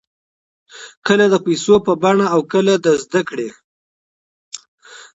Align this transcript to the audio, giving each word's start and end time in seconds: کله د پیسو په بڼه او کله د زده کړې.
کله 1.07 1.25
د 1.29 1.35
پیسو 1.45 1.75
په 1.85 1.93
بڼه 2.01 2.25
او 2.33 2.39
کله 2.51 2.73
د 2.85 2.87
زده 3.03 3.21
کړې. 3.29 3.49